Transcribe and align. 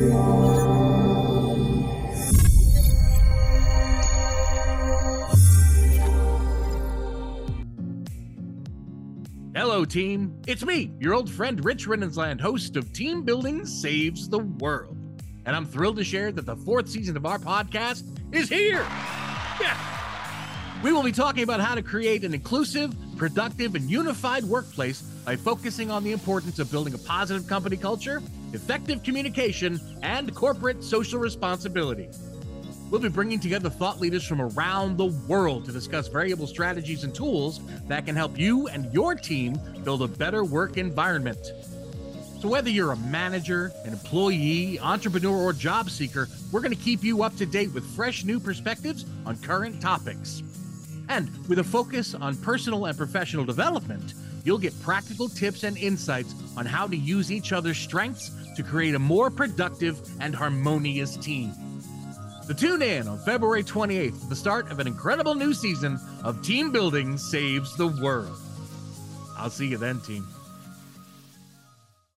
Hello, 0.00 0.08
team. 9.84 10.40
It's 10.46 10.64
me, 10.64 10.92
your 10.98 11.12
old 11.12 11.30
friend 11.30 11.62
Rich 11.62 11.86
Reninsland, 11.86 12.40
host 12.40 12.76
of 12.76 12.90
Team 12.94 13.24
Building 13.24 13.66
Saves 13.66 14.30
the 14.30 14.38
World. 14.38 14.96
And 15.44 15.54
I'm 15.54 15.66
thrilled 15.66 15.96
to 15.96 16.04
share 16.04 16.32
that 16.32 16.46
the 16.46 16.56
fourth 16.56 16.88
season 16.88 17.18
of 17.18 17.26
our 17.26 17.38
podcast 17.38 18.04
is 18.32 18.48
here. 18.48 18.86
Yeah. 19.60 19.99
We 20.82 20.92
will 20.92 21.02
be 21.02 21.12
talking 21.12 21.42
about 21.42 21.60
how 21.60 21.74
to 21.74 21.82
create 21.82 22.24
an 22.24 22.32
inclusive, 22.32 22.94
productive, 23.18 23.74
and 23.74 23.90
unified 23.90 24.44
workplace 24.44 25.02
by 25.02 25.36
focusing 25.36 25.90
on 25.90 26.02
the 26.04 26.12
importance 26.12 26.58
of 26.58 26.70
building 26.70 26.94
a 26.94 26.98
positive 26.98 27.46
company 27.46 27.76
culture, 27.76 28.22
effective 28.54 29.02
communication, 29.02 29.78
and 30.02 30.34
corporate 30.34 30.82
social 30.82 31.20
responsibility. 31.20 32.08
We'll 32.90 33.02
be 33.02 33.10
bringing 33.10 33.38
together 33.38 33.68
thought 33.68 34.00
leaders 34.00 34.26
from 34.26 34.40
around 34.40 34.96
the 34.96 35.04
world 35.28 35.66
to 35.66 35.72
discuss 35.72 36.08
variable 36.08 36.46
strategies 36.46 37.04
and 37.04 37.14
tools 37.14 37.60
that 37.88 38.06
can 38.06 38.16
help 38.16 38.38
you 38.38 38.68
and 38.68 38.90
your 38.90 39.14
team 39.14 39.60
build 39.84 40.00
a 40.00 40.08
better 40.08 40.44
work 40.44 40.78
environment. 40.78 41.52
So, 42.40 42.48
whether 42.48 42.70
you're 42.70 42.92
a 42.92 42.96
manager, 42.96 43.70
an 43.84 43.92
employee, 43.92 44.80
entrepreneur, 44.80 45.36
or 45.36 45.52
job 45.52 45.90
seeker, 45.90 46.26
we're 46.50 46.62
going 46.62 46.74
to 46.74 46.82
keep 46.82 47.04
you 47.04 47.22
up 47.22 47.36
to 47.36 47.44
date 47.44 47.70
with 47.74 47.84
fresh 47.94 48.24
new 48.24 48.40
perspectives 48.40 49.04
on 49.26 49.36
current 49.36 49.82
topics. 49.82 50.42
And 51.10 51.28
with 51.48 51.58
a 51.58 51.64
focus 51.64 52.14
on 52.14 52.36
personal 52.36 52.86
and 52.86 52.96
professional 52.96 53.44
development, 53.44 54.14
you'll 54.44 54.58
get 54.58 54.80
practical 54.80 55.28
tips 55.28 55.64
and 55.64 55.76
insights 55.76 56.36
on 56.56 56.64
how 56.64 56.86
to 56.86 56.96
use 56.96 57.32
each 57.32 57.52
other's 57.52 57.78
strengths 57.78 58.30
to 58.54 58.62
create 58.62 58.94
a 58.94 58.98
more 59.00 59.28
productive 59.28 60.00
and 60.20 60.32
harmonious 60.32 61.16
team. 61.16 61.52
So 62.44 62.54
tune 62.54 62.80
in 62.80 63.08
on 63.08 63.18
February 63.18 63.64
28th 63.64 64.20
for 64.20 64.26
the 64.26 64.36
start 64.36 64.70
of 64.70 64.78
an 64.78 64.86
incredible 64.86 65.34
new 65.34 65.52
season 65.52 65.98
of 66.22 66.42
Team 66.42 66.70
Building 66.70 67.18
Saves 67.18 67.76
the 67.76 67.88
World. 67.88 68.38
I'll 69.36 69.50
see 69.50 69.66
you 69.66 69.78
then, 69.78 69.98
team. 70.00 70.24